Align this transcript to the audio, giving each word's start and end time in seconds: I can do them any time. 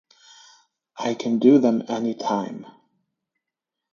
I 0.97 1.13
can 1.13 1.37
do 1.37 1.59
them 1.59 1.83
any 1.87 2.15
time. 2.15 2.65